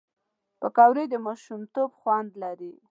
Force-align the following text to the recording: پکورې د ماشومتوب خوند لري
پکورې 0.59 1.03
د 1.09 1.13
ماشومتوب 1.25 1.89
خوند 1.99 2.29
لري 2.43 2.73